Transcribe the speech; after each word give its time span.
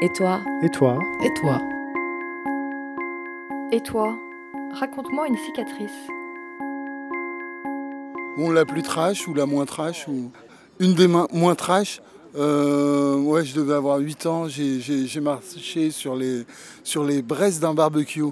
Et 0.00 0.08
toi 0.10 0.40
Et 0.62 0.68
toi 0.68 0.96
Et 1.24 1.34
toi 1.34 1.60
Et 3.72 3.80
toi 3.80 4.16
Raconte-moi 4.74 5.26
une 5.26 5.36
cicatrice. 5.36 5.90
Bon, 8.36 8.52
la 8.52 8.64
plus 8.64 8.82
trash 8.82 9.26
ou 9.26 9.34
la 9.34 9.44
moins 9.44 9.64
trash 9.64 10.06
ou 10.06 10.30
une 10.78 10.94
des 10.94 11.08
moins 11.08 11.54
trash. 11.56 12.00
Euh, 12.36 13.16
ouais, 13.16 13.44
je 13.44 13.56
devais 13.56 13.74
avoir 13.74 13.98
8 13.98 14.26
ans. 14.26 14.46
J'ai 14.46 15.20
marché 15.20 15.90
sur 15.90 16.14
les, 16.14 16.46
sur 16.84 17.02
les 17.02 17.20
braises 17.20 17.58
d'un 17.58 17.74
barbecue 17.74 18.22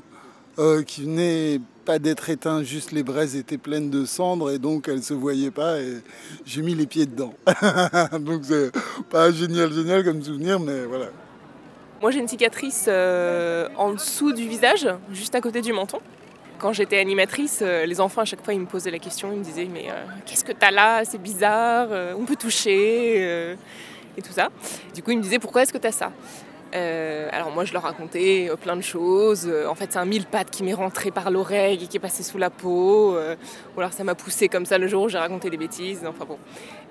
euh, 0.61 0.85
qui 0.85 1.03
venait 1.03 1.61
pas 1.85 1.99
d'être 1.99 2.31
éteint, 2.31 2.63
juste 2.63 2.93
les 2.93 3.03
braises 3.03 3.35
étaient 3.35 3.59
pleines 3.59 3.91
de 3.91 4.05
cendres 4.05 4.51
et 4.53 4.59
donc 4.59 4.89
elles 4.89 5.03
se 5.03 5.15
voyaient 5.15 5.51
pas 5.51 5.81
et 5.81 6.01
j'ai 6.45 6.63
mis 6.63 6.77
les 6.77 6.87
pieds 6.87 7.07
dedans. 7.07 7.35
donc 8.21 8.43
c'est 8.45 8.71
pas 9.11 9.33
génial, 9.33 9.73
génial 9.73 10.05
comme 10.05 10.23
souvenir, 10.23 10.61
mais 10.61 10.85
voilà. 10.85 11.07
Moi 12.03 12.11
j'ai 12.11 12.19
une 12.19 12.29
cicatrice 12.29 12.87
euh, 12.89 13.69
en 13.77 13.93
dessous 13.93 14.33
du 14.33 14.47
visage, 14.47 14.87
juste 15.13 15.35
à 15.35 15.41
côté 15.41 15.63
du 15.63 15.73
menton. 15.73 15.99
Quand 16.59 16.75
j'étais 16.75 16.99
animatrice, 16.99 17.61
euh, 17.63 17.87
les 17.87 18.01
enfants 18.03 18.21
à 18.21 18.27
chaque 18.27 18.45
fois 18.45 18.53
ils 18.53 18.61
me 18.61 18.67
posaient 18.67 18.91
la 18.91 18.99
question, 18.99 19.33
ils 19.33 19.39
me 19.39 19.45
disaient 19.45 19.69
mais 19.73 19.87
euh, 19.89 20.05
qu'est-ce 20.27 20.45
que 20.45 20.53
t'as 20.53 20.71
là? 20.71 21.07
C'est 21.07 21.21
bizarre, 21.21 21.89
on 22.19 22.25
peut 22.25 22.37
toucher 22.37 23.57
et 24.19 24.23
tout 24.23 24.33
ça. 24.33 24.51
Du 24.95 25.03
coup 25.03 25.13
ils 25.13 25.17
me 25.17 25.23
disaient 25.23 25.39
pourquoi 25.39 25.63
est-ce 25.63 25.73
que 25.73 25.79
t'as 25.79 25.93
ça? 25.93 26.13
Alors 26.75 27.51
moi 27.53 27.65
je 27.65 27.73
leur 27.73 27.85
racontais 27.85 28.51
plein 28.61 28.77
de 28.77 28.83
choses. 28.83 29.51
en 29.67 29.75
fait 29.75 29.93
c'est 29.93 29.99
un 29.99 30.05
mille 30.05 30.27
pattes 30.27 30.51
qui 30.51 30.65
m'est 30.65 30.75
rentré 30.75 31.11
par 31.11 31.31
l'oreille 31.31 31.83
et 31.83 31.87
qui 31.87 31.97
est 31.97 32.01
passé 32.01 32.23
sous 32.23 32.37
la 32.37 32.51
peau. 32.51 33.17
ou 33.17 33.81
alors 33.81 33.95
ça 33.95 34.05
m'a 34.05 34.15
poussé 34.15 34.49
comme 34.49 34.67
ça 34.67 34.77
le 34.77 34.87
jour 34.87 35.05
où 35.05 35.09
j'ai 35.09 35.17
raconté 35.17 35.49
des 35.49 35.57
bêtises. 35.57 36.05
Enfin 36.07 36.27
bon. 36.27 36.37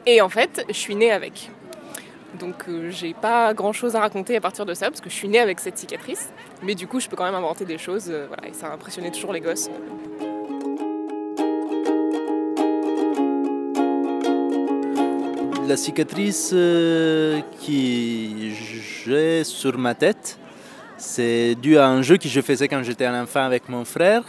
Et 0.08 0.22
en 0.22 0.30
fait 0.30 0.66
je 0.68 0.74
suis 0.74 0.96
née 0.96 1.12
avec. 1.12 1.52
Donc 2.40 2.66
euh, 2.68 2.90
j'ai 2.92 3.14
pas 3.14 3.54
grand 3.54 3.74
chose 3.74 3.96
à 3.96 4.00
raconter 4.00 4.36
à 4.36 4.42
partir 4.42 4.66
de 4.66 4.74
ça 4.74 4.90
parce 4.90 5.02
que 5.02 5.10
je 5.10 5.16
suis 5.16 5.28
née 5.28 5.40
avec 5.40 5.60
cette 5.60 5.78
cicatrice. 5.78 6.30
Mais 6.64 6.76
du 6.76 6.88
coup 6.88 7.00
je 7.00 7.08
peux 7.08 7.16
quand 7.16 7.26
même 7.26 7.36
inventer 7.36 7.66
des 7.66 7.78
choses 7.78 8.08
euh, 8.10 8.26
voilà, 8.28 8.48
et 8.48 8.54
ça 8.54 8.68
a 8.68 8.74
impressionné 8.74 9.12
toujours 9.12 9.34
les 9.34 9.42
gosses. 9.42 9.70
La 15.68 15.78
cicatrice 15.78 16.52
euh, 16.54 17.42
qui 17.60 18.54
j'ai 19.06 19.44
sur 19.44 19.78
ma 19.78 19.96
tête, 19.96 20.38
c'est 20.98 21.56
dû 21.56 21.78
à 21.78 21.88
un 21.88 22.04
jeu 22.04 22.18
que 22.18 22.28
je 22.28 22.42
faisais 22.42 22.68
quand 22.68 22.84
j'étais 22.84 23.06
un 23.06 23.24
enfant 23.24 23.44
avec 23.44 23.68
mon 23.70 23.84
frère. 23.84 24.24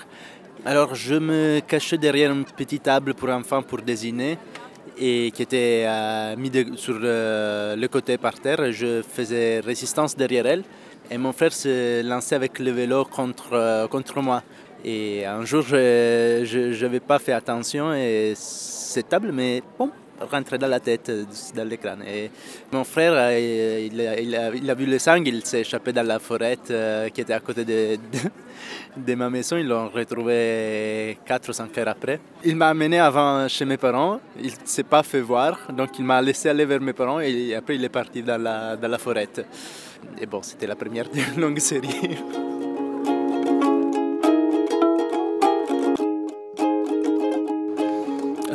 Alors 0.65 0.95
je 0.95 1.15
me 1.15 1.61
cachais 1.61 1.99
derrière 1.99 2.33
une 2.33 2.45
petite 2.45 2.85
table 2.85 3.15
pour 3.15 3.29
enfants 3.29 3.63
pour 3.63 3.83
désigner 3.83 4.39
et 4.99 5.31
qui 5.33 5.43
était 5.43 5.85
euh, 5.87 6.37
mis 6.37 6.51
sur 6.77 6.99
euh, 7.03 7.77
le 7.77 7.89
côté 7.89 8.19
par 8.19 8.35
terre. 8.35 8.73
Je 8.73 9.03
faisais 9.03 9.61
résistance 9.61 10.17
derrière 10.17 10.47
elle 10.47 10.63
et 11.11 11.19
mon 11.19 11.33
frère 11.33 11.53
se 11.53 12.03
lançait 12.03 12.35
avec 12.35 12.59
le 12.59 12.71
vélo 12.71 13.05
contre, 13.05 13.53
euh, 13.53 13.87
contre 13.89 14.21
moi. 14.21 14.43
Et 14.85 15.27
un 15.27 15.45
jour, 15.45 15.63
je 15.63 16.81
n'avais 16.83 17.01
pas 17.01 17.19
fait 17.19 17.33
attention 17.33 17.93
et 17.93 18.35
cette 18.37 19.09
table, 19.09 19.31
mais 19.33 19.63
bon, 19.79 19.91
rentrait 20.21 20.59
dans 20.59 20.69
la 20.69 20.81
tête, 20.81 21.11
dans 21.55 21.69
l'écran. 21.69 21.97
Mon 22.73 22.85
frère, 22.85 23.39
il, 23.39 23.95
il, 23.95 24.71
a, 24.71 24.75
vu 24.75 24.87
le 24.87 24.99
sang, 24.99 25.17
il 25.17 25.45
s'est 25.45 25.61
échappé 25.61 25.93
dans 25.93 26.07
la 26.07 26.19
forêt 26.19 26.59
qui 27.13 27.21
était 27.21 27.33
à 27.33 27.41
côté 27.41 27.65
de, 27.65 27.99
de 28.97 29.15
ma 29.15 29.31
maison. 29.31 29.57
Ils 29.57 29.67
l'ont 29.67 29.89
retrouvé 29.89 31.19
4 31.25 31.49
ou 31.49 31.53
5 31.53 31.79
heures 31.79 31.89
après. 31.89 32.21
Il 32.45 32.57
m'a 32.57 32.69
amené 32.69 32.99
avant 32.99 33.49
chez 33.49 33.65
mes 33.65 33.77
parents. 33.77 34.21
Il 34.39 34.47
ne 34.47 34.57
s'est 34.65 34.85
pas 34.85 35.03
fait 35.03 35.21
voir. 35.21 35.59
Donc 35.73 35.99
il 35.99 36.05
m'a 36.05 36.21
laissé 36.23 36.49
aller 36.49 36.65
vers 36.65 36.81
mes 36.81 36.93
parents 36.93 37.21
et 37.21 37.55
après 37.55 37.77
il 37.77 37.85
est 37.85 37.89
parti 37.89 38.23
dans 38.23 38.41
la, 38.41 38.99
forêt. 38.99 39.29
Et 40.21 40.27
bon, 40.27 40.43
c'était 40.43 40.67
la 40.67 40.77
première 40.77 41.09
d'une 41.09 41.37
longue 41.41 41.59
série. 41.59 42.19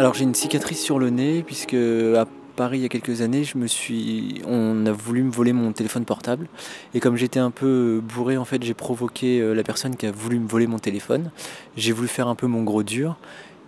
Alors 0.01 0.15
j'ai 0.15 0.23
une 0.23 0.33
cicatrice 0.33 0.81
sur 0.81 0.97
le 0.97 1.11
nez 1.11 1.43
puisque 1.43 1.75
à 1.75 2.25
Paris 2.55 2.79
il 2.79 2.81
y 2.81 2.85
a 2.85 2.89
quelques 2.89 3.21
années, 3.21 3.43
je 3.43 3.55
me 3.59 3.67
suis, 3.67 4.41
on 4.47 4.87
a 4.87 4.91
voulu 4.91 5.21
me 5.21 5.29
voler 5.29 5.53
mon 5.53 5.73
téléphone 5.73 6.05
portable 6.05 6.47
et 6.95 6.99
comme 6.99 7.17
j'étais 7.17 7.39
un 7.39 7.51
peu 7.51 8.01
bourré, 8.03 8.35
en 8.35 8.43
fait, 8.43 8.63
j'ai 8.63 8.73
provoqué 8.73 9.39
euh, 9.39 9.53
la 9.53 9.61
personne 9.61 9.95
qui 9.95 10.07
a 10.07 10.11
voulu 10.11 10.39
me 10.39 10.47
voler 10.47 10.65
mon 10.65 10.79
téléphone. 10.79 11.29
J'ai 11.77 11.91
voulu 11.91 12.07
faire 12.07 12.27
un 12.27 12.33
peu 12.33 12.47
mon 12.47 12.63
gros 12.63 12.81
dur 12.81 13.15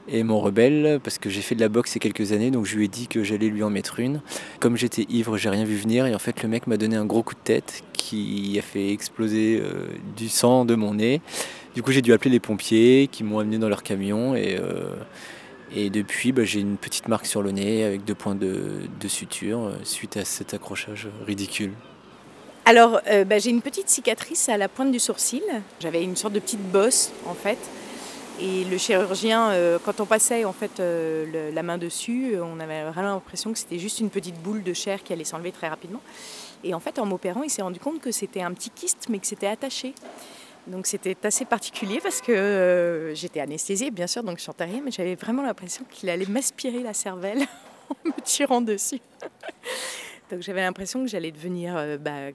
et 0.08 0.24
mon 0.24 0.40
rebelle 0.40 1.00
parce 1.04 1.20
que 1.20 1.30
j'ai 1.30 1.42
fait 1.42 1.54
de 1.54 1.62
la 1.62 1.70
boxe 1.70 1.92
il 1.92 2.04
y 2.04 2.08
a 2.08 2.12
quelques 2.12 2.32
années, 2.32 2.50
donc 2.50 2.66
je 2.66 2.78
lui 2.78 2.86
ai 2.86 2.88
dit 2.88 3.06
que 3.06 3.24
j'allais 3.24 3.50
lui 3.50 3.62
en 3.62 3.70
mettre 3.70 4.00
une. 4.00 4.20
Comme 4.60 4.76
j'étais 4.76 5.06
ivre, 5.10 5.38
j'ai 5.38 5.50
rien 5.50 5.66
vu 5.66 5.76
venir 5.76 6.08
et 6.08 6.16
en 6.16 6.20
fait 6.20 6.42
le 6.42 6.50
mec 6.50 6.66
m'a 6.66 6.78
donné 6.78 6.96
un 6.96 7.06
gros 7.06 7.22
coup 7.22 7.36
de 7.36 7.42
tête 7.44 7.84
qui 7.94 8.58
a 8.58 8.64
fait 8.64 8.90
exploser 8.90 9.62
euh, 9.62 9.86
du 10.18 10.30
sang 10.30 10.66
de 10.66 10.74
mon 10.74 10.96
nez. 10.96 11.22
Du 11.76 11.84
coup 11.84 11.92
j'ai 11.92 12.02
dû 12.02 12.12
appeler 12.12 12.32
les 12.32 12.40
pompiers 12.40 13.08
qui 13.12 13.24
m'ont 13.24 13.38
amené 13.38 13.60
dans 13.60 13.70
leur 13.70 13.84
camion 13.84 14.36
et 14.36 14.58
euh, 14.60 14.96
et 15.76 15.90
depuis, 15.90 16.32
bah, 16.32 16.44
j'ai 16.44 16.60
une 16.60 16.78
petite 16.78 17.08
marque 17.08 17.26
sur 17.26 17.42
le 17.42 17.52
nez 17.52 17.84
avec 17.84 18.06
deux 18.06 18.14
points 18.14 18.36
de, 18.36 18.88
suture 19.08 19.66
euh, 19.66 19.74
suite 19.84 20.18
à 20.18 20.26
cet 20.26 20.54
accrochage 20.54 21.08
ridicule. 21.26 21.74
Alors, 22.66 23.02
euh, 23.10 23.26
bah, 23.26 23.40
j'ai 23.40 23.50
une 23.50 23.62
petite 23.62 23.90
cicatrice 23.90 24.50
à 24.50 24.58
la 24.58 24.70
pointe 24.70 24.92
du 24.92 25.00
sourcil. 25.00 25.42
J'avais 25.80 26.04
une 26.04 26.16
sorte 26.16 26.34
de 26.34 26.40
petite 26.40 26.62
bosse, 26.72 27.12
en 27.26 27.34
fait. 27.34 27.58
Et 28.40 28.64
le 28.66 28.78
chirurgien, 28.78 29.50
euh, 29.52 29.80
quand 29.84 30.00
on 30.00 30.06
passait 30.06 30.44
en 30.46 30.54
fait 30.54 30.80
la 30.80 31.64
main 31.64 31.78
dessus, 31.78 32.36
on 32.42 32.60
avait 32.60 32.84
vraiment 32.84 33.14
l'impression 33.14 33.52
que 33.52 33.60
c'était 33.60 33.80
juste 33.80 34.00
une 34.00 34.10
petite 34.10 34.42
boule 34.42 34.64
de 34.64 34.74
chair 34.74 35.04
qui 35.04 35.14
allait 35.14 35.24
s'enlever 35.24 35.52
très 35.52 35.70
rapidement. 35.70 36.02
Et 36.64 36.74
en 36.74 36.80
fait, 36.80 36.98
en 36.98 37.06
m'opérant, 37.06 37.44
il 37.44 37.50
s'est 37.50 37.62
rendu 37.62 37.80
compte 37.80 38.00
que 38.00 38.12
c'était 38.12 38.42
un 38.42 38.52
petit 38.54 38.70
kyste, 38.70 39.08
mais 39.10 39.20
que 39.20 39.28
c'était 39.28 39.48
attaché. 39.48 39.94
Donc 40.68 40.88
c'était 40.88 41.18
assez 41.24 41.46
particulier 41.46 42.00
parce 42.02 42.22
que 42.22 42.32
euh, 42.32 43.14
j'étais 43.16 43.42
anesthésiée, 43.42 43.92
bien 43.92 44.08
sûr, 44.08 44.24
donc 44.24 44.40
je 44.40 44.44
sentais 44.44 44.64
rien, 44.66 44.82
mais 44.84 44.92
j'avais 44.92 45.16
vraiment 45.16 45.44
l'impression 45.44 45.84
qu'il 45.90 46.10
allait 46.10 46.26
m'aspirer 46.26 46.82
la 46.82 46.94
cervelle 46.94 47.40
en 47.90 47.96
me 48.10 48.22
tirant 48.24 48.62
dessus. 48.62 49.02
donc 50.32 50.42
j'avais 50.42 50.62
l'impression 50.62 51.02
que 51.02 51.10
j'allais 51.10 51.32
devenir 51.32 51.76
euh, 51.76 51.98
bah, 51.98 52.32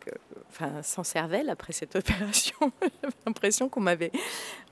sans 0.83 1.05
cervelle 1.05 1.49
après 1.49 1.73
cette 1.73 1.97
opération. 1.97 2.71
j'avais 2.83 3.15
l'impression 3.27 3.71
qu'on 3.71 3.81
m'avait 3.81 4.13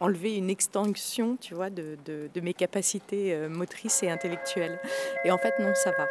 enlevé 0.00 0.36
une 0.36 0.50
extension, 0.50 1.38
tu 1.40 1.54
vois, 1.54 1.70
de, 1.70 1.96
de 2.06 2.40
mes 2.40 2.54
capacités 2.54 3.32
euh, 3.32 3.48
motrices 3.48 4.02
et 4.02 4.10
intellectuelles. 4.10 4.78
Et 5.24 5.30
en 5.30 5.38
fait, 5.38 5.54
non, 5.60 5.72
ça 5.74 5.92
va. 5.92 6.06